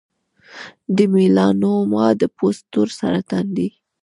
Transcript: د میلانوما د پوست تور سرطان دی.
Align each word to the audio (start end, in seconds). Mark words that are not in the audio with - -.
د 0.95 0.97
میلانوما 1.13 2.07
د 2.21 2.23
پوست 2.35 2.61
تور 2.73 2.87
سرطان 2.99 3.45
دی. 3.57 3.69